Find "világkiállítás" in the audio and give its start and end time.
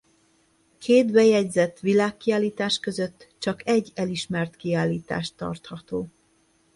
1.79-2.79